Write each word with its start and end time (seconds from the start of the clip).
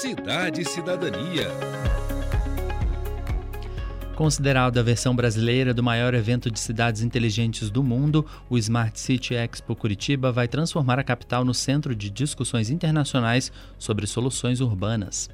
Cidade 0.00 0.60
e 0.60 0.64
Cidadania. 0.64 1.48
Considerado 4.14 4.78
a 4.78 4.82
versão 4.84 5.12
brasileira 5.16 5.74
do 5.74 5.82
maior 5.82 6.14
evento 6.14 6.52
de 6.52 6.60
cidades 6.60 7.02
inteligentes 7.02 7.68
do 7.68 7.82
mundo, 7.82 8.24
o 8.48 8.56
Smart 8.56 8.96
City 9.00 9.34
Expo 9.34 9.74
Curitiba 9.74 10.30
vai 10.30 10.46
transformar 10.46 11.00
a 11.00 11.02
capital 11.02 11.44
no 11.44 11.52
centro 11.52 11.96
de 11.96 12.10
discussões 12.10 12.70
internacionais 12.70 13.50
sobre 13.76 14.06
soluções 14.06 14.60
urbanas. 14.60 15.28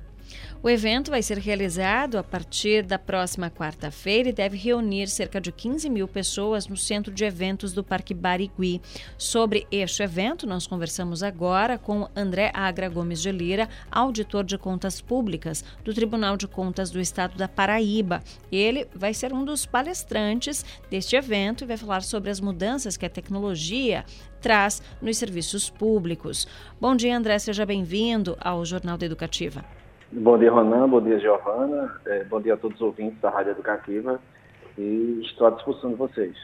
O 0.63 0.71
evento 0.71 1.11
vai 1.11 1.23
ser 1.23 1.37
realizado 1.37 2.17
a 2.17 2.23
partir 2.23 2.83
da 2.83 2.99
próxima 2.99 3.51
quarta-feira 3.51 4.31
e 4.31 4.33
deve 4.33 4.57
reunir 4.57 5.09
cerca 5.09 5.41
de 5.41 5.53
15 5.53 5.91
mil 5.91 6.09
pessoas 6.09 6.67
no 6.67 6.77
centro 6.77 7.13
de 7.13 7.25
eventos 7.25 7.73
do 7.73 7.85
Parque 7.85 8.15
Barigui. 8.15 8.81
Sobre 9.19 9.67
este 9.71 10.03
evento, 10.03 10.47
nós 10.47 10.67
conversamos 10.67 11.23
agora 11.23 11.77
com 11.77 12.09
André 12.17 12.51
Agra 12.55 12.89
Gomes 12.89 13.21
de 13.21 13.31
Lira, 13.31 13.69
auditor 13.91 14.43
de 14.43 14.57
contas 14.57 15.01
públicas 15.01 15.63
do 15.85 15.93
Tribunal 15.93 16.37
de 16.37 16.49
Contas 16.49 16.91
do 16.91 16.99
Estado 16.99 17.37
da 17.37 17.47
Paraíba. 17.47 18.23
Ele 18.51 18.87
vai 18.95 19.13
ser 19.13 19.33
um 19.33 19.45
dos 19.45 19.67
palestrantes 19.67 20.65
deste 20.91 21.15
evento 21.15 21.65
e 21.65 21.67
vai 21.67 21.77
falar 21.77 22.03
sobre 22.03 22.31
as 22.31 22.41
mudanças 22.41 22.97
que 22.97 23.05
a 23.05 23.11
tecnologia 23.11 24.05
traz 24.41 24.83
nos 25.01 25.17
serviços 25.17 25.69
públicos. 25.69 26.47
Bom 26.81 26.97
dia, 26.97 27.17
André, 27.17 27.39
seja 27.39 27.67
bem-vindo 27.67 28.37
ao 28.41 28.65
Jornal 28.65 28.97
da 28.97 29.07
Educativa. 29.07 29.84
Bom 30.13 30.39
dia, 30.39 30.51
Ronan. 30.51 30.89
Bom 30.89 31.01
dia, 31.01 31.19
Giovana. 31.19 32.01
É, 32.07 32.25
bom 32.25 32.41
dia 32.41 32.55
a 32.55 32.57
todos 32.57 32.77
os 32.77 32.83
ouvintes 32.83 33.21
da 33.21 33.31
Rádio 33.31 33.53
Educativa. 33.53 34.21
E 34.77 35.21
estou 35.25 35.47
à 35.47 35.51
disposição 35.51 35.91
de 35.91 35.97
vocês. 35.97 36.37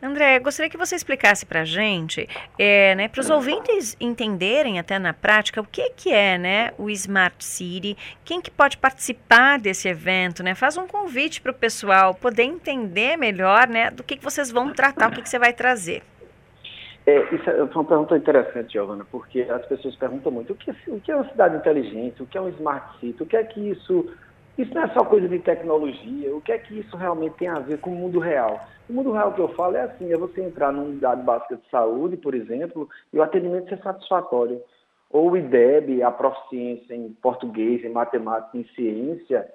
André, 0.00 0.38
gostaria 0.38 0.70
que 0.70 0.76
você 0.76 0.94
explicasse 0.94 1.44
para 1.44 1.62
a 1.62 1.64
gente, 1.64 2.28
é, 2.56 2.94
né, 2.94 3.08
para 3.08 3.20
os 3.20 3.28
ouvintes 3.28 3.96
entenderem 4.00 4.78
até 4.78 4.96
na 4.96 5.12
prática 5.12 5.60
o 5.60 5.64
que, 5.64 5.90
que 5.90 6.12
é 6.12 6.38
né, 6.38 6.72
o 6.78 6.88
Smart 6.88 7.44
City, 7.44 7.96
quem 8.24 8.40
que 8.40 8.48
pode 8.48 8.78
participar 8.78 9.58
desse 9.58 9.88
evento, 9.88 10.40
né? 10.40 10.54
Faz 10.54 10.76
um 10.76 10.86
convite 10.86 11.40
para 11.40 11.50
o 11.50 11.54
pessoal 11.54 12.14
poder 12.14 12.44
entender 12.44 13.16
melhor 13.16 13.66
né, 13.66 13.90
do 13.90 14.04
que, 14.04 14.16
que 14.16 14.22
vocês 14.22 14.52
vão 14.52 14.72
tratar, 14.72 15.08
o 15.08 15.12
que, 15.12 15.22
que 15.22 15.28
você 15.28 15.38
vai 15.38 15.52
trazer. 15.52 16.04
É, 17.08 17.34
isso 17.34 17.48
é 17.48 17.62
uma 17.62 17.84
pergunta 17.84 18.18
interessante, 18.18 18.74
Giovana, 18.74 19.02
porque 19.10 19.40
as 19.40 19.64
pessoas 19.64 19.96
perguntam 19.96 20.30
muito 20.30 20.52
o 20.52 20.56
que, 20.56 20.70
o 20.88 21.00
que 21.00 21.10
é 21.10 21.16
uma 21.16 21.26
cidade 21.30 21.56
inteligente, 21.56 22.22
o 22.22 22.26
que 22.26 22.36
é 22.36 22.40
um 22.40 22.50
smart 22.50 23.00
city, 23.00 23.22
o 23.22 23.26
que 23.26 23.34
é 23.34 23.44
que 23.44 23.70
isso. 23.70 24.12
Isso 24.58 24.74
não 24.74 24.82
é 24.82 24.88
só 24.88 25.02
coisa 25.06 25.26
de 25.26 25.38
tecnologia, 25.38 26.36
o 26.36 26.42
que 26.42 26.52
é 26.52 26.58
que 26.58 26.78
isso 26.78 26.94
realmente 26.98 27.36
tem 27.36 27.48
a 27.48 27.60
ver 27.60 27.78
com 27.78 27.90
o 27.90 27.94
mundo 27.94 28.18
real? 28.18 28.60
O 28.90 28.92
mundo 28.92 29.12
real 29.12 29.32
que 29.32 29.40
eu 29.40 29.48
falo 29.54 29.76
é 29.76 29.82
assim, 29.84 30.12
é 30.12 30.18
você 30.18 30.42
entrar 30.42 30.70
numa 30.70 30.84
unidade 30.84 31.22
básica 31.22 31.56
de 31.56 31.66
saúde, 31.70 32.18
por 32.18 32.34
exemplo, 32.34 32.86
e 33.10 33.18
o 33.18 33.22
atendimento 33.22 33.70
ser 33.70 33.78
satisfatório. 33.78 34.60
Ou 35.10 35.30
o 35.30 35.36
IDEB, 35.36 36.02
a 36.02 36.10
proficiência 36.10 36.92
em 36.92 37.08
português, 37.22 37.82
em 37.84 37.88
matemática, 37.88 38.58
em 38.58 38.64
ciência, 38.74 39.48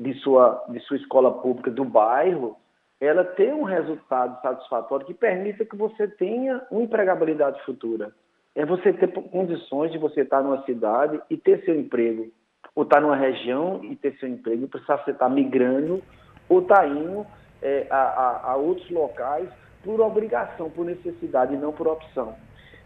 de 0.00 0.14
sua, 0.20 0.64
de 0.70 0.80
sua 0.80 0.96
escola 0.96 1.32
pública 1.32 1.70
do 1.70 1.84
bairro, 1.84 2.56
ela 3.04 3.24
ter 3.24 3.52
um 3.52 3.64
resultado 3.64 4.40
satisfatório 4.40 5.06
que 5.06 5.14
permita 5.14 5.64
que 5.64 5.76
você 5.76 6.08
tenha 6.08 6.62
uma 6.70 6.82
empregabilidade 6.82 7.62
futura. 7.64 8.12
É 8.54 8.64
você 8.64 8.92
ter 8.92 9.08
condições 9.08 9.90
de 9.90 9.98
você 9.98 10.20
estar 10.20 10.42
numa 10.42 10.62
cidade 10.64 11.20
e 11.28 11.36
ter 11.36 11.64
seu 11.64 11.74
emprego, 11.74 12.30
ou 12.74 12.84
estar 12.84 13.00
numa 13.00 13.16
região 13.16 13.80
e 13.82 13.96
ter 13.96 14.16
seu 14.18 14.28
emprego, 14.28 14.68
precisar 14.68 14.98
você 14.98 15.10
estar 15.10 15.28
migrando 15.28 16.02
ou 16.48 16.60
estar 16.60 16.86
indo 16.86 17.26
é, 17.60 17.86
a, 17.90 17.96
a, 17.96 18.52
a 18.52 18.56
outros 18.56 18.88
locais 18.90 19.48
por 19.82 20.00
obrigação, 20.00 20.70
por 20.70 20.84
necessidade 20.84 21.54
e 21.54 21.56
não 21.56 21.72
por 21.72 21.88
opção. 21.88 22.34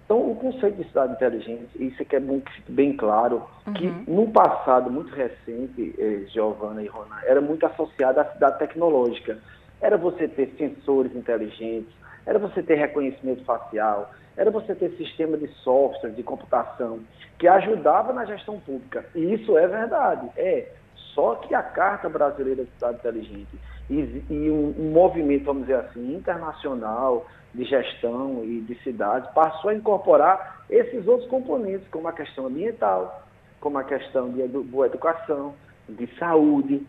Então, 0.04 0.30
o 0.30 0.34
conceito 0.36 0.76
de 0.76 0.88
cidade 0.88 1.12
inteligente, 1.12 1.68
isso 1.78 2.00
aqui 2.00 2.16
é 2.16 2.20
muito, 2.20 2.50
bem 2.66 2.96
claro, 2.96 3.42
uhum. 3.66 3.72
que 3.74 4.10
no 4.10 4.30
passado 4.30 4.90
muito 4.90 5.14
recente, 5.14 5.94
eh, 5.98 6.24
Giovana 6.32 6.82
e 6.82 6.86
Ronan, 6.86 7.20
era 7.24 7.42
muito 7.42 7.66
associado 7.66 8.18
à 8.18 8.24
cidade 8.24 8.58
tecnológica 8.58 9.38
era 9.80 9.96
você 9.96 10.28
ter 10.28 10.54
sensores 10.58 11.14
inteligentes, 11.14 11.92
era 12.26 12.38
você 12.38 12.62
ter 12.62 12.74
reconhecimento 12.74 13.44
facial, 13.44 14.10
era 14.36 14.50
você 14.50 14.74
ter 14.74 14.90
sistema 14.92 15.36
de 15.36 15.48
software, 15.62 16.10
de 16.10 16.22
computação, 16.22 17.00
que 17.38 17.48
ajudava 17.48 18.12
na 18.12 18.24
gestão 18.24 18.60
pública. 18.60 19.04
E 19.14 19.34
isso 19.34 19.56
é 19.56 19.66
verdade, 19.66 20.28
é. 20.36 20.68
Só 21.14 21.36
que 21.36 21.54
a 21.54 21.62
Carta 21.62 22.08
Brasileira 22.08 22.64
de 22.64 22.70
Cidade 22.72 22.98
Inteligente 22.98 23.58
e, 23.90 24.22
e 24.30 24.50
um, 24.50 24.74
um, 24.78 24.90
movimento, 24.92 25.44
vamos 25.44 25.62
dizer 25.62 25.76
assim, 25.76 26.14
internacional 26.14 27.26
de 27.54 27.64
gestão 27.64 28.44
e 28.44 28.60
de 28.60 28.74
cidades 28.82 29.28
passou 29.32 29.70
a 29.70 29.74
incorporar 29.74 30.64
esses 30.68 31.06
outros 31.08 31.28
componentes, 31.28 31.88
como 31.88 32.06
a 32.06 32.12
questão 32.12 32.46
ambiental, 32.46 33.26
como 33.60 33.78
a 33.78 33.84
questão 33.84 34.30
de 34.30 34.46
boa 34.46 34.86
educação, 34.86 35.54
de 35.88 36.06
saúde, 36.18 36.86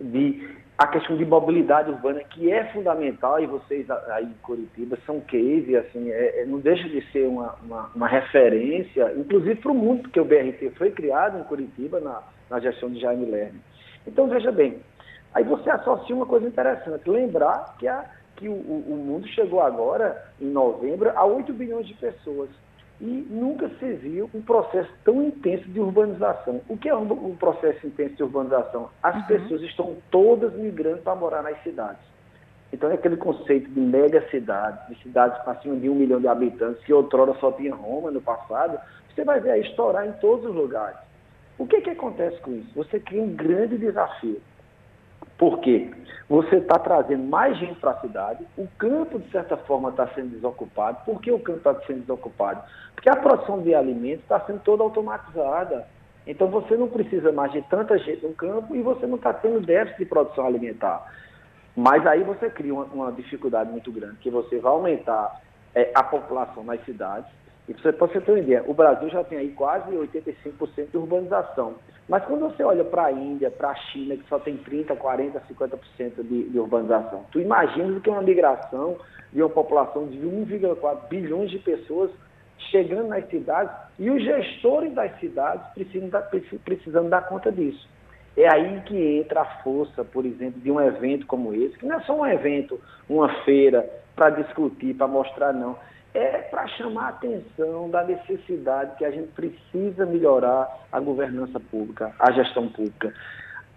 de 0.00 0.63
a 0.76 0.88
questão 0.88 1.16
de 1.16 1.24
mobilidade 1.24 1.90
urbana, 1.90 2.22
que 2.24 2.50
é 2.50 2.64
fundamental, 2.72 3.40
e 3.40 3.46
vocês 3.46 3.88
aí 3.90 4.24
em 4.24 4.34
Curitiba 4.42 4.98
são 5.06 5.20
case, 5.20 5.76
assim, 5.76 6.10
é, 6.10 6.40
é, 6.40 6.46
não 6.46 6.58
deixa 6.58 6.88
de 6.88 7.00
ser 7.12 7.28
uma, 7.28 7.54
uma, 7.62 7.90
uma 7.94 8.08
referência, 8.08 9.12
inclusive 9.16 9.54
para 9.56 9.70
o 9.70 9.74
mundo, 9.74 10.02
porque 10.02 10.18
o 10.18 10.24
BRT 10.24 10.70
foi 10.76 10.90
criado 10.90 11.38
em 11.38 11.44
Curitiba 11.44 12.00
na, 12.00 12.22
na 12.50 12.58
gestão 12.58 12.90
de 12.90 13.00
Jaime 13.00 13.26
Lerner. 13.26 13.60
Então, 14.04 14.26
veja 14.28 14.50
bem, 14.50 14.80
aí 15.32 15.44
você 15.44 15.70
associa 15.70 16.14
uma 16.14 16.26
coisa 16.26 16.48
interessante, 16.48 17.08
lembrar 17.08 17.76
que, 17.78 17.86
a, 17.86 18.04
que 18.34 18.48
o, 18.48 18.52
o 18.54 18.96
mundo 18.96 19.28
chegou 19.28 19.60
agora, 19.60 20.24
em 20.40 20.46
novembro, 20.46 21.12
a 21.14 21.24
8 21.24 21.52
bilhões 21.52 21.86
de 21.86 21.94
pessoas 21.94 22.50
e 23.00 23.26
nunca 23.30 23.68
se 23.80 23.92
viu 23.94 24.30
um 24.34 24.40
processo 24.40 24.90
tão 25.04 25.22
intenso 25.22 25.68
de 25.68 25.80
urbanização. 25.80 26.60
O 26.68 26.76
que 26.76 26.88
é 26.88 26.94
um, 26.94 27.36
processo 27.36 27.86
intenso 27.86 28.14
de 28.14 28.22
urbanização? 28.22 28.88
As 29.02 29.16
uhum. 29.16 29.22
pessoas 29.24 29.62
estão 29.62 29.96
todas 30.10 30.54
migrando 30.54 31.02
para 31.02 31.14
morar 31.14 31.42
nas 31.42 31.60
cidades. 31.62 32.00
Então 32.72 32.90
é 32.90 32.94
aquele 32.94 33.16
conceito 33.16 33.70
de 33.70 33.80
mega 33.80 34.28
cidades, 34.30 34.88
de 34.88 35.02
cidades 35.02 35.40
com 35.44 35.50
acima 35.50 35.76
de 35.76 35.88
um 35.88 35.94
milhão 35.94 36.20
de 36.20 36.26
habitantes, 36.26 36.82
que 36.84 36.92
outrora 36.92 37.34
só 37.34 37.52
tinha 37.52 37.74
Roma 37.74 38.10
no 38.10 38.20
passado, 38.20 38.78
você 39.14 39.24
vai 39.24 39.40
ver 39.40 39.52
aí 39.52 39.60
estourar 39.60 40.06
em 40.06 40.12
todos 40.14 40.46
os 40.46 40.54
lugares. 40.54 40.98
O 41.56 41.66
que, 41.66 41.80
que 41.80 41.90
acontece 41.90 42.40
com 42.40 42.52
isso? 42.52 42.74
Você 42.74 42.98
cria 42.98 43.22
um 43.22 43.34
grande 43.34 43.78
desafio. 43.78 44.40
Por 45.38 45.58
quê? 45.60 45.90
Você 46.28 46.56
está 46.56 46.78
trazendo 46.78 47.24
mais 47.24 47.56
gente 47.58 47.78
para 47.78 47.90
a 47.90 48.00
cidade, 48.00 48.46
o 48.56 48.66
campo, 48.78 49.18
de 49.18 49.30
certa 49.30 49.56
forma, 49.56 49.90
está 49.90 50.06
sendo 50.08 50.30
desocupado. 50.30 51.04
Por 51.04 51.20
que 51.20 51.30
o 51.30 51.38
campo 51.38 51.58
está 51.58 51.74
sendo 51.86 52.00
desocupado? 52.00 52.62
Porque 52.94 53.08
a 53.08 53.16
produção 53.16 53.60
de 53.62 53.74
alimentos 53.74 54.22
está 54.22 54.40
sendo 54.40 54.60
toda 54.60 54.82
automatizada. 54.82 55.86
Então 56.26 56.48
você 56.48 56.76
não 56.76 56.88
precisa 56.88 57.30
mais 57.30 57.52
de 57.52 57.60
tanta 57.62 57.98
gente 57.98 58.24
no 58.24 58.32
campo 58.32 58.74
e 58.74 58.80
você 58.80 59.06
não 59.06 59.16
está 59.16 59.34
tendo 59.34 59.60
déficit 59.60 59.98
de 59.98 60.06
produção 60.06 60.46
alimentar. 60.46 61.12
Mas 61.76 62.06
aí 62.06 62.22
você 62.22 62.48
cria 62.48 62.72
uma, 62.72 62.84
uma 62.84 63.12
dificuldade 63.12 63.70
muito 63.70 63.92
grande, 63.92 64.16
que 64.16 64.30
você 64.30 64.58
vai 64.58 64.72
aumentar 64.72 65.40
é, 65.74 65.90
a 65.94 66.02
população 66.02 66.64
nas 66.64 66.82
cidades. 66.84 67.30
E 67.68 67.72
você, 67.72 67.92
você 67.92 68.20
ter 68.20 68.30
uma 68.30 68.38
ideia, 68.38 68.64
o 68.66 68.74
Brasil 68.74 69.08
já 69.08 69.24
tem 69.24 69.38
aí 69.38 69.50
quase 69.50 69.90
85% 69.90 70.90
de 70.90 70.96
urbanização. 70.98 71.74
Mas 72.08 72.22
quando 72.26 72.40
você 72.40 72.62
olha 72.62 72.84
para 72.84 73.06
a 73.06 73.12
Índia, 73.12 73.50
para 73.50 73.70
a 73.70 73.74
China, 73.74 74.16
que 74.16 74.28
só 74.28 74.38
tem 74.38 74.58
30%, 74.58 74.96
40%, 74.96 75.40
50% 75.50 76.22
de, 76.22 76.50
de 76.50 76.58
urbanização, 76.58 77.24
tu 77.32 77.40
imagina 77.40 77.98
que 78.00 78.10
é 78.10 78.12
uma 78.12 78.22
migração 78.22 78.98
de 79.32 79.42
uma 79.42 79.48
população 79.48 80.06
de 80.06 80.18
1,4 80.18 81.08
bilhões 81.08 81.50
de 81.50 81.58
pessoas 81.58 82.10
chegando 82.70 83.08
nas 83.08 83.26
cidades 83.28 83.74
e 83.98 84.10
os 84.10 84.22
gestores 84.22 84.92
das 84.92 85.18
cidades 85.18 85.66
precisam 85.74 86.08
dar, 86.08 86.22
precisando 86.64 87.08
dar 87.08 87.26
conta 87.26 87.50
disso. 87.50 87.88
É 88.36 88.52
aí 88.52 88.80
que 88.82 89.20
entra 89.20 89.42
a 89.42 89.62
força, 89.62 90.04
por 90.04 90.26
exemplo, 90.26 90.60
de 90.60 90.70
um 90.70 90.80
evento 90.80 91.24
como 91.26 91.54
esse, 91.54 91.78
que 91.78 91.86
não 91.86 91.96
é 91.96 92.00
só 92.00 92.14
um 92.14 92.26
evento, 92.26 92.80
uma 93.08 93.28
feira 93.44 93.88
para 94.14 94.30
discutir, 94.30 94.94
para 94.94 95.06
mostrar, 95.06 95.52
não 95.52 95.76
é 96.14 96.38
para 96.42 96.66
chamar 96.68 97.06
a 97.06 97.08
atenção 97.08 97.90
da 97.90 98.04
necessidade 98.04 98.96
que 98.96 99.04
a 99.04 99.10
gente 99.10 99.32
precisa 99.32 100.06
melhorar 100.06 100.86
a 100.90 101.00
governança 101.00 101.58
pública, 101.58 102.14
a 102.20 102.30
gestão 102.30 102.68
pública. 102.68 103.12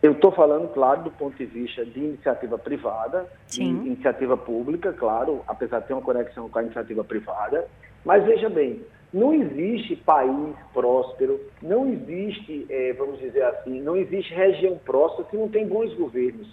Eu 0.04 0.12
estou 0.12 0.32
falando, 0.32 0.72
claro, 0.72 1.02
do 1.02 1.12
ponto 1.12 1.36
de 1.36 1.46
vista 1.46 1.84
de 1.84 2.00
iniciativa 2.00 2.56
privada, 2.60 3.26
Sim. 3.48 3.80
de 3.80 3.88
iniciativa 3.88 4.38
pública, 4.38 4.94
claro, 4.94 5.42
apesar 5.48 5.80
de 5.80 5.88
ter 5.88 5.94
uma 5.94 6.04
conexão 6.04 6.48
com 6.48 6.60
a 6.60 6.64
iniciativa 6.64 7.04
privada. 7.04 7.68
Mas 8.06 8.24
veja 8.24 8.48
bem, 8.48 8.84
não 9.12 9.34
existe 9.34 9.96
país 9.96 10.56
próspero, 10.72 11.40
não 11.60 11.90
existe, 11.90 12.68
é, 12.70 12.94
vamos 12.94 13.18
dizer 13.18 13.44
assim, 13.46 13.82
não 13.82 13.98
existe 13.98 14.32
região 14.36 14.78
próspera 14.78 15.28
se 15.32 15.36
não 15.36 15.50
tem 15.50 15.68
bons 15.68 15.92
governos. 15.96 16.48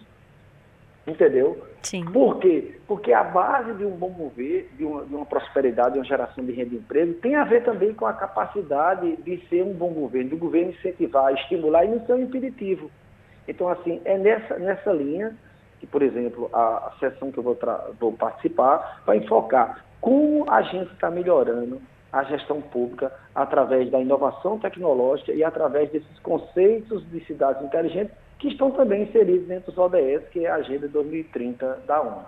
Entendeu? 1.06 1.62
Sim. 1.82 2.04
Por 2.06 2.38
quê? 2.38 2.78
Porque 2.86 3.12
a 3.12 3.22
base 3.22 3.74
de 3.74 3.84
um 3.84 3.90
bom 3.90 4.08
governo, 4.08 4.68
de 4.76 4.84
uma, 4.84 5.04
de 5.04 5.14
uma 5.14 5.26
prosperidade, 5.26 5.92
de 5.92 5.98
uma 5.98 6.04
geração 6.04 6.42
de 6.42 6.52
renda 6.52 6.74
e 6.74 6.78
emprego, 6.78 7.12
tem 7.14 7.34
a 7.34 7.44
ver 7.44 7.62
também 7.62 7.92
com 7.92 8.06
a 8.06 8.14
capacidade 8.14 9.16
de 9.16 9.46
ser 9.48 9.62
um 9.62 9.74
bom 9.74 9.92
governo, 9.92 10.30
do 10.30 10.36
governo 10.38 10.70
incentivar, 10.70 11.34
estimular 11.34 11.84
e 11.84 11.88
não 11.88 12.06
ser 12.06 12.14
um 12.14 12.22
impeditivo. 12.22 12.90
Então, 13.46 13.68
assim, 13.68 14.00
é 14.06 14.16
nessa, 14.16 14.58
nessa 14.58 14.92
linha 14.92 15.36
que, 15.78 15.86
por 15.86 16.02
exemplo, 16.02 16.48
a, 16.54 16.88
a 16.88 16.92
sessão 16.98 17.30
que 17.30 17.38
eu 17.38 17.42
vou, 17.42 17.58
vou 18.00 18.12
participar 18.12 19.02
vai 19.04 19.18
enfocar 19.18 19.84
como 20.00 20.50
a 20.50 20.62
gente 20.62 20.90
está 20.92 21.10
melhorando 21.10 21.80
a 22.10 22.22
gestão 22.24 22.60
pública 22.62 23.12
através 23.34 23.90
da 23.90 24.00
inovação 24.00 24.58
tecnológica 24.58 25.32
e 25.32 25.42
através 25.42 25.90
desses 25.90 26.18
conceitos 26.20 27.04
de 27.10 27.24
cidades 27.26 27.62
inteligentes 27.62 28.14
que 28.38 28.48
estão 28.48 28.70
também 28.70 29.02
inseridos 29.02 29.46
dentro 29.46 29.72
dos 29.72 29.78
ODS, 29.78 30.28
que 30.30 30.44
é 30.44 30.50
a 30.50 30.56
Agenda 30.56 30.88
2030 30.88 31.82
da 31.86 32.00
ONU. 32.00 32.24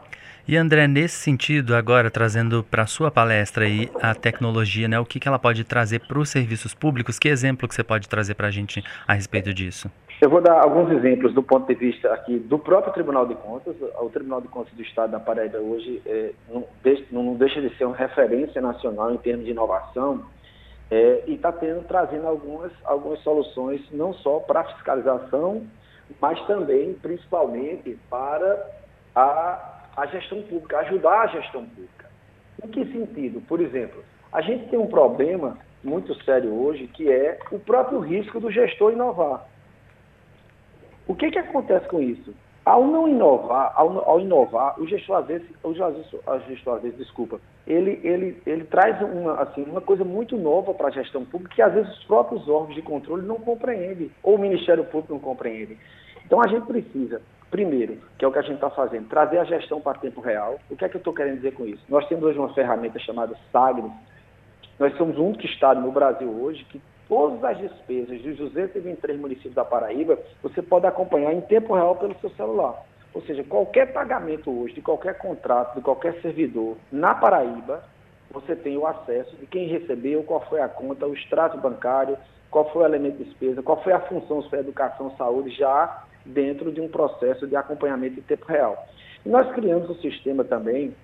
E 0.48 0.56
André, 0.56 0.86
nesse 0.86 1.16
sentido, 1.16 1.74
agora 1.74 2.08
trazendo 2.08 2.62
para 2.62 2.84
a 2.84 2.86
sua 2.86 3.10
palestra 3.10 3.64
aí 3.64 3.90
a 4.00 4.14
tecnologia, 4.14 4.86
né, 4.86 4.98
o 4.98 5.04
que, 5.04 5.18
que 5.18 5.26
ela 5.26 5.40
pode 5.40 5.64
trazer 5.64 6.00
para 6.06 6.18
os 6.18 6.28
serviços 6.28 6.72
públicos? 6.72 7.18
Que 7.18 7.28
exemplo 7.28 7.66
que 7.66 7.74
você 7.74 7.82
pode 7.82 8.08
trazer 8.08 8.34
para 8.34 8.46
a 8.46 8.50
gente 8.50 8.82
a 9.08 9.14
respeito 9.14 9.52
disso? 9.52 9.90
Eu 10.20 10.30
vou 10.30 10.40
dar 10.40 10.62
alguns 10.62 10.90
exemplos 10.92 11.34
do 11.34 11.42
ponto 11.42 11.66
de 11.66 11.74
vista 11.74 12.12
aqui 12.12 12.38
do 12.38 12.58
próprio 12.58 12.92
Tribunal 12.92 13.26
de 13.26 13.34
Contas. 13.34 13.74
O 14.00 14.08
Tribunal 14.08 14.40
de 14.40 14.48
Contas 14.48 14.72
do 14.72 14.82
Estado 14.82 15.10
da 15.10 15.20
Paraíba 15.20 15.58
hoje 15.58 16.00
é, 16.06 16.30
não, 16.48 17.34
deixa, 17.34 17.60
de 17.60 17.76
ser 17.76 17.84
uma 17.84 17.96
referência 17.96 18.62
nacional 18.62 19.12
em 19.12 19.18
termos 19.18 19.44
de 19.44 19.50
inovação 19.50 20.24
é, 20.90 21.24
e 21.26 21.34
está 21.34 21.52
trazendo 21.52 22.26
algumas, 22.26 22.72
algumas 22.84 23.18
soluções 23.20 23.82
não 23.90 24.14
só 24.14 24.38
para 24.38 24.64
fiscalização, 24.64 25.66
mas 26.20 26.40
também, 26.46 26.94
principalmente, 26.94 27.98
para 28.08 28.70
a, 29.14 29.82
a 29.96 30.06
gestão 30.06 30.42
pública, 30.42 30.78
ajudar 30.78 31.22
a 31.22 31.26
gestão 31.28 31.64
pública. 31.66 32.06
Em 32.64 32.68
que 32.68 32.84
sentido? 32.92 33.40
Por 33.42 33.60
exemplo, 33.60 34.02
a 34.32 34.40
gente 34.40 34.68
tem 34.68 34.78
um 34.78 34.86
problema 34.86 35.58
muito 35.82 36.14
sério 36.24 36.52
hoje 36.52 36.86
que 36.88 37.10
é 37.10 37.38
o 37.50 37.58
próprio 37.58 38.00
risco 38.00 38.40
do 38.40 38.50
gestor 38.50 38.92
inovar. 38.92 39.46
O 41.06 41.14
que, 41.14 41.30
que 41.30 41.38
acontece 41.38 41.86
com 41.88 42.00
isso? 42.00 42.34
Ao 42.66 42.84
não 42.84 43.06
inovar, 43.06 43.72
ao, 43.76 44.10
ao 44.10 44.18
inovar, 44.18 44.74
o 44.80 44.88
gestor 44.88 45.18
às 45.18 45.26
vezes, 45.26 45.46
o 45.62 45.72
gestor 45.72 46.74
às 46.74 46.82
vezes, 46.82 46.98
desculpa, 46.98 47.40
ele, 47.64 48.00
ele, 48.02 48.42
ele 48.44 48.64
traz 48.64 49.00
uma, 49.00 49.34
assim, 49.40 49.62
uma 49.62 49.80
coisa 49.80 50.02
muito 50.02 50.36
nova 50.36 50.74
para 50.74 50.88
a 50.88 50.90
gestão 50.90 51.24
pública 51.24 51.54
que 51.54 51.62
às 51.62 51.72
vezes 51.72 51.96
os 51.96 52.04
próprios 52.06 52.48
órgãos 52.48 52.74
de 52.74 52.82
controle 52.82 53.24
não 53.24 53.36
compreendem, 53.36 54.10
ou 54.20 54.34
o 54.34 54.38
Ministério 54.38 54.84
Público 54.84 55.14
não 55.14 55.20
compreende. 55.20 55.78
Então 56.24 56.40
a 56.42 56.48
gente 56.48 56.66
precisa, 56.66 57.22
primeiro, 57.52 57.98
que 58.18 58.24
é 58.24 58.28
o 58.28 58.32
que 58.32 58.38
a 58.40 58.42
gente 58.42 58.56
está 58.56 58.70
fazendo, 58.70 59.08
trazer 59.08 59.38
a 59.38 59.44
gestão 59.44 59.80
para 59.80 60.00
tempo 60.00 60.20
real. 60.20 60.58
O 60.68 60.76
que 60.76 60.84
é 60.84 60.88
que 60.88 60.96
eu 60.96 60.98
estou 60.98 61.14
querendo 61.14 61.36
dizer 61.36 61.54
com 61.54 61.66
isso? 61.66 61.84
Nós 61.88 62.08
temos 62.08 62.24
hoje 62.24 62.36
uma 62.36 62.52
ferramenta 62.52 62.98
chamada 62.98 63.36
SAGNES. 63.52 63.92
Nós 64.76 64.92
somos 64.96 65.16
o 65.16 65.24
único 65.24 65.46
estado 65.46 65.80
no 65.80 65.92
Brasil 65.92 66.28
hoje 66.28 66.64
que 66.64 66.82
todas 67.08 67.42
as 67.44 67.58
despesas 67.58 68.20
dos 68.22 68.36
223 68.36 69.18
municípios 69.18 69.54
da 69.54 69.64
Paraíba, 69.64 70.18
você 70.42 70.62
pode 70.62 70.86
acompanhar 70.86 71.32
em 71.32 71.40
tempo 71.40 71.74
real 71.74 71.96
pelo 71.96 72.18
seu 72.20 72.30
celular. 72.30 72.82
Ou 73.14 73.22
seja, 73.22 73.42
qualquer 73.44 73.92
pagamento 73.92 74.50
hoje, 74.50 74.74
de 74.74 74.82
qualquer 74.82 75.16
contrato, 75.16 75.76
de 75.76 75.80
qualquer 75.80 76.20
servidor 76.20 76.76
na 76.92 77.14
Paraíba, 77.14 77.82
você 78.30 78.54
tem 78.54 78.76
o 78.76 78.86
acesso 78.86 79.34
de 79.36 79.46
quem 79.46 79.68
recebeu, 79.68 80.22
qual 80.24 80.40
foi 80.48 80.60
a 80.60 80.68
conta, 80.68 81.06
o 81.06 81.14
extrato 81.14 81.56
bancário, 81.58 82.18
qual 82.50 82.70
foi 82.70 82.82
o 82.82 82.86
elemento 82.86 83.18
de 83.18 83.24
despesa, 83.24 83.62
qual 83.62 83.82
foi 83.82 83.92
a 83.92 84.00
função, 84.00 84.42
se 84.42 84.50
foi 84.50 84.58
educação, 84.58 85.14
saúde, 85.16 85.50
já 85.50 86.04
dentro 86.26 86.70
de 86.72 86.80
um 86.80 86.88
processo 86.88 87.46
de 87.46 87.56
acompanhamento 87.56 88.18
em 88.18 88.22
tempo 88.22 88.44
real. 88.46 88.86
E 89.24 89.28
nós 89.28 89.50
criamos 89.52 89.88
um 89.88 89.94
sistema 89.96 90.44
também 90.44 90.94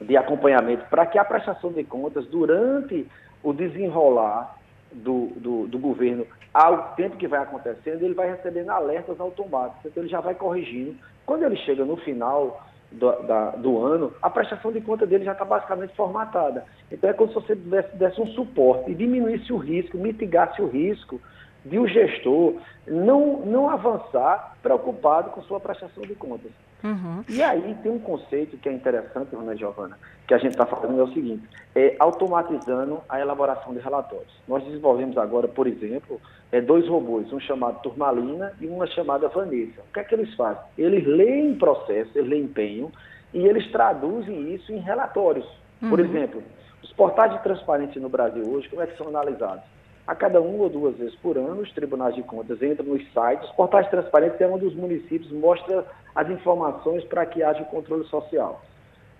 de 0.00 0.16
acompanhamento 0.16 0.84
para 0.88 1.06
que 1.06 1.18
a 1.18 1.24
prestação 1.24 1.72
de 1.72 1.84
contas, 1.84 2.26
durante 2.26 3.06
o 3.42 3.52
desenrolar 3.52 4.57
do, 4.92 5.26
do, 5.36 5.66
do, 5.66 5.78
governo 5.78 6.26
ao 6.52 6.94
tempo 6.94 7.16
que 7.16 7.28
vai 7.28 7.40
acontecendo, 7.40 8.02
ele 8.02 8.14
vai 8.14 8.30
recebendo 8.30 8.70
alertas 8.70 9.20
automáticos. 9.20 9.84
Então, 9.84 10.02
ele 10.02 10.10
já 10.10 10.20
vai 10.20 10.34
corrigindo. 10.34 10.96
Quando 11.26 11.44
ele 11.44 11.56
chega 11.56 11.84
no 11.84 11.96
final 11.96 12.66
do, 12.90 13.22
da, 13.22 13.50
do 13.50 13.82
ano, 13.82 14.12
a 14.22 14.30
prestação 14.30 14.72
de 14.72 14.80
conta 14.80 15.06
dele 15.06 15.24
já 15.24 15.32
está 15.32 15.44
basicamente 15.44 15.94
formatada. 15.94 16.64
Então, 16.90 17.10
é 17.10 17.12
como 17.12 17.28
se 17.28 17.34
você 17.34 17.54
desse, 17.54 17.96
desse 17.96 18.20
um 18.20 18.26
suporte 18.28 18.90
e 18.90 18.94
diminuísse 18.94 19.52
o 19.52 19.58
risco, 19.58 19.98
mitigasse 19.98 20.60
o 20.62 20.68
risco 20.68 21.20
de 21.64 21.78
o 21.78 21.86
gestor 21.86 22.54
não, 22.86 23.44
não 23.44 23.68
avançar 23.68 24.56
preocupado 24.62 25.30
com 25.30 25.42
sua 25.42 25.60
prestação 25.60 26.02
de 26.02 26.14
contas. 26.14 26.50
Uhum. 26.82 27.24
E 27.28 27.42
aí 27.42 27.76
tem 27.82 27.90
um 27.90 27.98
conceito 27.98 28.56
que 28.56 28.68
é 28.68 28.72
interessante, 28.72 29.34
Rona 29.34 29.56
Giovana, 29.56 29.98
que 30.26 30.34
a 30.34 30.38
gente 30.38 30.52
está 30.52 30.64
fazendo 30.64 31.00
é 31.00 31.02
o 31.02 31.12
seguinte, 31.12 31.42
é 31.74 31.96
automatizando 31.98 33.00
a 33.08 33.20
elaboração 33.20 33.72
de 33.72 33.80
relatórios. 33.80 34.32
Nós 34.46 34.62
desenvolvemos 34.64 35.18
agora, 35.18 35.48
por 35.48 35.66
exemplo, 35.66 36.20
é, 36.52 36.60
dois 36.60 36.86
robôs, 36.86 37.32
um 37.32 37.40
chamado 37.40 37.80
Turmalina 37.82 38.52
e 38.60 38.66
uma 38.66 38.86
chamada 38.86 39.28
Vanessa. 39.28 39.80
O 39.80 39.92
que 39.92 40.00
é 40.00 40.04
que 40.04 40.14
eles 40.14 40.32
fazem? 40.34 40.62
Eles 40.76 41.04
leem 41.06 41.54
processo, 41.56 42.10
eles 42.14 42.28
leem 42.28 42.44
empenho 42.44 42.92
e 43.34 43.46
eles 43.46 43.70
traduzem 43.72 44.54
isso 44.54 44.72
em 44.72 44.78
relatórios. 44.78 45.46
Uhum. 45.82 45.90
Por 45.90 46.00
exemplo, 46.00 46.42
os 46.82 46.92
portais 46.92 47.32
de 47.32 47.42
transparência 47.42 48.00
no 48.00 48.08
Brasil 48.08 48.44
hoje, 48.48 48.68
como 48.68 48.82
é 48.82 48.86
que 48.86 48.96
são 48.96 49.08
analisados? 49.08 49.64
A 50.06 50.14
cada 50.14 50.40
uma 50.40 50.64
ou 50.64 50.70
duas 50.70 50.96
vezes 50.96 51.14
por 51.16 51.36
ano, 51.36 51.60
os 51.60 51.70
tribunais 51.72 52.14
de 52.14 52.22
contas 52.22 52.62
entram 52.62 52.86
nos 52.86 53.02
sites, 53.12 53.46
os 53.50 53.54
portais 53.54 53.84
de 53.84 53.90
transparência 53.90 54.44
é 54.44 54.48
um 54.48 54.56
dos 54.56 54.74
municípios, 54.74 55.30
mostra 55.32 55.84
as 56.14 56.28
informações 56.30 57.04
para 57.04 57.26
que 57.26 57.42
haja 57.42 57.62
o 57.62 57.66
controle 57.66 58.04
social. 58.04 58.60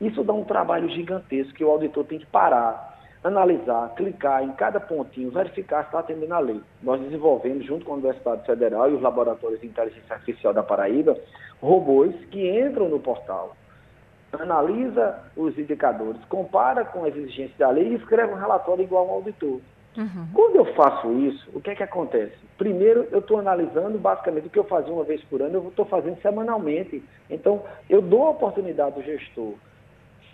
Isso 0.01 0.23
dá 0.23 0.33
um 0.33 0.45
trabalho 0.45 0.89
gigantesco 0.91 1.55
que 1.55 1.65
o 1.65 1.71
auditor 1.71 2.05
tem 2.05 2.19
que 2.19 2.27
parar, 2.27 2.99
analisar, 3.23 3.95
clicar 3.97 4.45
em 4.45 4.53
cada 4.53 4.79
pontinho, 4.79 5.31
verificar 5.31 5.83
se 5.83 5.89
está 5.89 6.01
atendendo 6.01 6.35
a 6.35 6.39
lei. 6.39 6.61
Nós 6.83 7.01
desenvolvemos, 7.01 7.67
junto 7.67 7.85
com 7.85 7.93
a 7.93 7.97
Universidade 7.97 8.47
Federal 8.47 8.91
e 8.91 8.95
os 8.95 9.03
laboratórios 9.03 9.61
de 9.61 9.67
inteligência 9.67 10.15
artificial 10.15 10.55
da 10.55 10.63
Paraíba, 10.63 11.17
robôs 11.61 12.15
que 12.27 12.49
entram 12.49 12.89
no 12.89 13.01
portal, 13.01 13.57
analisa 14.33 15.19
os 15.37 15.59
indicadores, 15.59 16.23
compara 16.27 16.85
com 16.85 17.05
as 17.05 17.17
exigências 17.17 17.59
da 17.59 17.71
lei 17.71 17.89
e 17.89 17.95
escreve 17.95 18.33
um 18.33 18.37
relatório 18.37 18.85
igual 18.85 19.09
ao 19.09 19.17
auditor. 19.17 19.61
Uhum. 19.99 20.29
Quando 20.33 20.57
eu 20.57 20.65
faço 20.75 21.13
isso, 21.13 21.51
o 21.53 21.61
que 21.61 21.71
é 21.71 21.75
que 21.75 21.83
acontece? 21.83 22.37
Primeiro, 22.57 23.09
eu 23.11 23.19
estou 23.19 23.37
analisando 23.37 23.99
basicamente 23.99 24.47
o 24.47 24.51
que 24.51 24.59
eu 24.59 24.65
fazia 24.65 24.93
uma 24.93 25.03
vez 25.03 25.21
por 25.25 25.43
ano, 25.43 25.57
eu 25.57 25.69
estou 25.69 25.85
fazendo 25.87 26.21
semanalmente. 26.23 27.03
Então, 27.29 27.65
eu 27.91 28.01
dou 28.01 28.29
a 28.29 28.31
oportunidade 28.31 28.95
do 28.95 29.03
gestor 29.03 29.55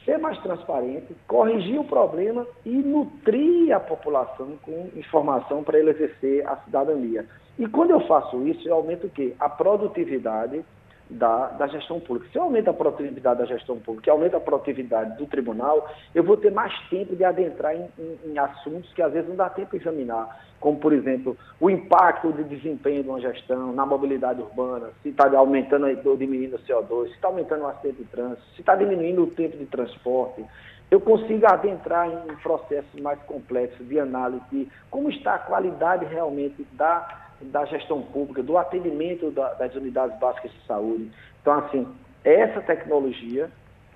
ser 0.05 0.19
mais 0.19 0.39
transparente, 0.43 1.17
corrigir 1.27 1.81
o 1.81 1.85
problema 1.85 2.47
e 2.63 2.69
nutrir 2.69 3.75
a 3.75 3.81
população 3.81 4.59
com 4.63 4.91
informação 4.95 5.65
para 5.65 5.79
ele 5.79 5.91
exercer 5.91 6.47
a 6.47 6.57
cidadania. 6.57 7.25
E 7.59 7.67
quando 7.67 7.93
eu 7.93 8.01
faço 8.01 8.47
isso, 8.47 8.69
eu 8.69 8.75
aumento 8.75 9.07
o 9.07 9.11
quê? 9.11 9.35
A 9.41 9.49
produtividade 9.49 10.63
da, 11.11 11.49
da 11.49 11.67
gestão 11.67 12.01
pública. 12.01 12.29
Se 12.33 12.39
eu 12.39 12.43
aumento 12.43 12.71
a 12.71 12.73
produtividade 12.73 13.41
da 13.41 13.47
gestão 13.47 13.79
pública 13.79 14.11
aumento 14.11 14.37
a 14.37 14.41
produtividade 14.41 15.17
do 15.19 15.27
tribunal, 15.27 15.89
eu 16.15 16.23
vou 16.23 16.37
ter 16.37 16.51
mais 16.51 16.73
tempo 16.89 17.15
de 17.15 17.25
adentrar 17.25 17.75
em, 17.75 17.89
em, 17.99 18.19
em 18.33 18.39
assuntos 18.39 18.93
que 18.95 19.03
às 19.03 19.13
vezes 19.13 19.29
não 19.29 19.37
dá 19.37 19.51
tempo 19.51 19.71
de 19.73 19.83
examinar, 19.83 20.41
como, 20.61 20.79
por 20.79 20.93
exemplo, 20.93 21.37
o 21.61 21.69
impacto 21.69 22.33
de 22.33 22.45
desempenho 22.45 23.03
de 23.03 23.09
uma 23.09 23.21
gestão 23.21 23.73
na 23.73 23.85
mobilidade 23.85 24.41
urbana, 24.41 24.89
se 25.03 25.11
está 25.11 25.31
aumentando 25.37 25.87
ou 26.05 26.17
diminuindo 26.17 26.57
o 26.57 26.59
CO2, 26.61 27.09
se 27.09 27.15
está 27.15 27.29
aumentando 27.29 27.65
o 27.65 27.67
acidente 27.67 27.99
de 27.99 28.05
trânsito, 28.05 28.43
se 28.55 28.61
está 28.61 28.75
diminuindo 28.75 29.25
o 29.25 29.27
tempo 29.27 29.57
de 29.57 29.67
transporte. 29.67 30.45
Eu 30.91 31.01
consigo 31.01 31.45
adentrar 31.47 32.09
em 32.09 32.37
processos 32.37 33.01
mais 33.01 33.21
complexos 33.23 33.87
de 33.89 33.99
análise 33.99 34.45
de 34.51 34.69
como 34.91 35.11
está 35.11 35.35
a 35.35 35.39
qualidade 35.39 36.05
realmente 36.05 36.67
da 36.73 37.24
da 37.51 37.65
gestão 37.65 38.03
pública, 38.03 38.43
do 38.43 38.57
atendimento 38.57 39.31
da, 39.31 39.55
das 39.55 39.75
unidades 39.75 40.19
básicas 40.19 40.51
de 40.53 40.67
saúde. 40.67 41.11
Então, 41.41 41.55
assim, 41.55 41.87
essa 42.25 42.61
tecnologia 42.61 43.51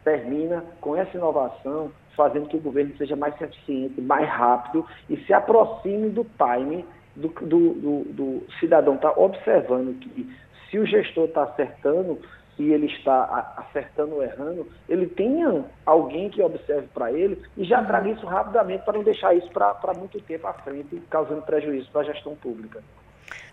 termina 0.05 0.64
com 0.81 0.97
essa 0.97 1.17
inovação, 1.17 1.90
fazendo 2.17 2.49
que 2.49 2.57
o 2.57 2.61
governo 2.61 2.97
seja 2.97 3.14
mais 3.14 3.40
eficiente, 3.40 4.00
mais 4.00 4.28
rápido 4.28 4.85
e 5.09 5.17
se 5.25 5.33
aproxime 5.33 6.11
do 6.11 6.25
time 6.25 6.85
do, 7.14 7.28
do, 7.28 7.75
do, 7.75 8.05
do 8.12 8.47
cidadão. 8.59 8.95
Está 8.95 9.12
observando 9.12 9.99
que 9.99 10.28
se 10.71 10.78
o 10.78 10.87
gestor 10.87 11.26
está 11.26 11.45
acertando 11.45 12.19
e 12.59 12.73
ele 12.73 12.87
está 12.87 13.55
acertando 13.57 14.17
ou 14.17 14.23
errando, 14.23 14.67
ele 14.88 15.07
tenha 15.07 15.64
alguém 15.87 16.28
que 16.28 16.43
observe 16.43 16.88
para 16.88 17.12
ele 17.12 17.40
e 17.57 17.64
já 17.64 17.85
traga 17.85 18.11
isso 18.11 18.26
rapidamente 18.26 18.85
para 18.85 18.95
não 18.95 19.05
deixar 19.05 19.35
isso 19.35 19.49
para 19.50 19.95
muito 19.97 20.21
tempo 20.23 20.47
à 20.47 20.52
frente, 20.52 21.00
causando 21.09 21.43
prejuízo 21.43 21.88
para 21.93 22.00
a 22.00 22.12
gestão 22.12 22.35
pública. 22.35 22.83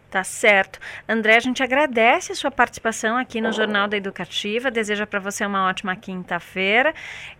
Tá 0.10 0.24
certo. 0.24 0.80
André, 1.10 1.36
a 1.36 1.40
gente 1.40 1.62
agradece 1.62 2.32
a 2.32 2.36
sua 2.36 2.52
participação 2.52 3.18
aqui 3.18 3.42
no 3.42 3.52
Jornal 3.52 3.88
da 3.88 3.98
Educativa, 3.98 4.72
deseja 4.72 5.06
para 5.06 5.20
você 5.20 5.46
uma 5.46 5.68
ótima 5.68 5.96
quinta-feira 5.96 6.94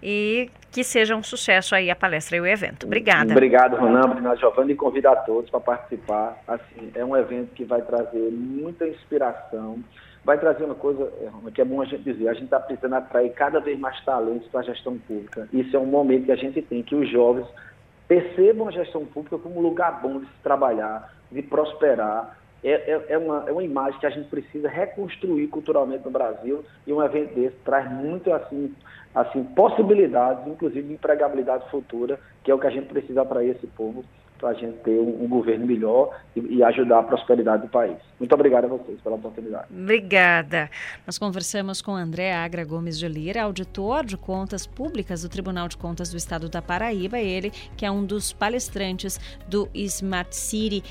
e 0.04 0.50
que 0.72 0.84
seja 0.84 1.16
um 1.16 1.24
sucesso 1.24 1.74
aí 1.74 1.90
a 1.90 1.96
palestra 1.96 2.36
e 2.36 2.42
o 2.42 2.46
evento. 2.46 2.86
Obrigada. 2.86 3.32
Obrigado, 3.32 3.78
Ronan, 3.78 4.02
obrigado, 4.06 4.40
Giovanni, 4.40 4.74
e 4.74 4.76
convido 4.76 5.08
a 5.08 5.16
todos 5.16 5.50
para 5.50 5.62
participar. 5.62 6.38
Assim, 6.48 6.92
é 6.94 7.06
um 7.06 7.16
evento 7.16 7.54
que 7.54 7.64
vai 7.64 7.82
trazer 7.82 8.30
muita 8.32 8.86
inspiração, 8.86 9.82
vai 10.26 10.38
trazer 10.38 10.66
uma 10.66 10.76
coisa 10.76 11.10
que 11.54 11.62
é 11.62 11.66
bom 11.66 11.82
a 11.82 11.86
gente 11.86 12.04
dizer, 12.04 12.28
a 12.28 12.34
gente 12.34 12.46
está 12.46 12.60
precisando 12.60 12.96
atrair 12.96 13.32
cada 13.34 13.60
vez 13.62 13.80
mais 13.80 14.04
talentos 14.04 14.50
para 14.50 14.60
a 14.60 14.64
gestão 14.64 14.98
pública. 14.98 15.48
Isso 15.54 15.78
é 15.78 15.80
um 15.80 15.86
momento 15.86 16.26
que 16.26 16.32
a 16.32 16.36
gente 16.36 16.62
tem, 16.62 16.84
que 16.84 16.96
os 16.96 17.10
jovens 17.10 17.48
percebam 18.08 18.68
a 18.68 18.72
gestão 18.72 19.06
pública 19.06 19.38
como 19.38 19.60
um 19.60 19.62
lugar 19.62 20.02
bom 20.02 20.20
de 20.20 20.26
se 20.26 20.42
trabalhar, 20.44 21.14
de 21.32 21.42
prosperar, 21.42 22.38
é, 22.66 22.92
é, 22.92 23.06
é, 23.10 23.18
uma, 23.18 23.44
é 23.48 23.52
uma 23.52 23.64
imagem 23.64 24.00
que 24.00 24.08
a 24.08 24.10
gente 24.10 24.28
precisa 24.28 24.68
reconstruir 24.68 25.48
culturalmente 25.48 26.04
no 26.04 26.12
Brasil 26.12 26.66
e 26.88 26.92
um 26.92 27.04
evento 27.04 27.36
desse 27.36 27.56
traz 27.64 27.90
muito 27.92 28.34
assim, 28.34 28.74
assim 29.14 29.44
possibilidades, 29.44 30.48
inclusive 30.48 30.88
de 30.88 30.94
empregabilidade 30.94 31.70
futura, 31.70 32.20
que 32.44 32.50
é 32.50 32.56
o 32.56 32.60
que 32.60 32.66
a 32.66 32.72
gente 32.72 32.88
precisa 32.88 33.24
para 33.24 33.44
esse 33.44 33.68
povo 33.68 34.04
para 34.38 34.50
a 34.50 34.54
gente 34.54 34.78
ter 34.80 35.00
um, 35.00 35.24
um 35.24 35.28
governo 35.28 35.66
melhor 35.66 36.20
e, 36.36 36.58
e, 36.58 36.64
ajudar 36.64 37.00
a 37.00 37.04
prosperidade 37.04 37.64
do 37.64 37.70
país. 37.70 37.98
Muito 38.20 38.34
obrigado 38.34 38.66
a 38.66 38.68
vocês 38.68 39.00
pela 39.02 39.16
oportunidade. 39.16 39.68
Obrigada. 39.72 40.70
Nós 41.06 41.18
conversamos 41.18 41.82
com 41.82 41.96
André 41.96 42.34
Agra 42.34 42.66
Gomes 42.66 43.00
de 43.00 43.08
Lira, 43.08 43.44
auditor 43.44 44.06
de 44.06 44.18
contas 44.18 44.68
públicas 44.68 45.22
do 45.22 45.30
Tribunal 45.30 45.68
de 45.68 45.78
Contas 45.78 46.12
do 46.12 46.18
Estado 46.18 46.50
da 46.50 46.62
Paraíba, 46.62 47.18
ele 47.18 47.50
que 47.78 47.86
é 47.86 47.92
um 47.92 48.04
dos 48.04 48.34
palestrantes 48.34 49.20
do 49.48 49.70
Smart 49.74 50.36
City 50.36 50.84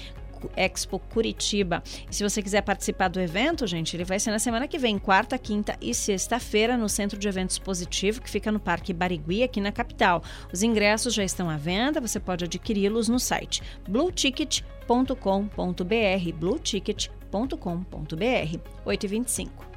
Expo 0.56 0.98
Curitiba. 0.98 1.82
E 2.10 2.14
se 2.14 2.22
você 2.22 2.42
quiser 2.42 2.62
participar 2.62 3.08
do 3.08 3.20
evento, 3.20 3.66
gente, 3.66 3.96
ele 3.96 4.04
vai 4.04 4.18
ser 4.18 4.30
na 4.30 4.38
semana 4.38 4.68
que 4.68 4.78
vem, 4.78 4.98
quarta, 4.98 5.38
quinta 5.38 5.76
e 5.80 5.94
sexta-feira, 5.94 6.76
no 6.76 6.88
Centro 6.88 7.18
de 7.18 7.28
Eventos 7.28 7.58
Positivo, 7.58 8.22
que 8.22 8.30
fica 8.30 8.52
no 8.52 8.60
Parque 8.60 8.92
Barigui, 8.92 9.42
aqui 9.42 9.60
na 9.60 9.72
capital. 9.72 10.22
Os 10.52 10.62
ingressos 10.62 11.14
já 11.14 11.24
estão 11.24 11.50
à 11.50 11.56
venda, 11.56 12.00
você 12.00 12.20
pode 12.20 12.44
adquiri-los 12.44 13.08
no 13.08 13.18
site 13.18 13.62
blueticket.com.br, 13.88 16.38
blueticket.com.br. 16.38 18.58
8 18.84 19.04
e 19.04 19.08
25 19.08 19.73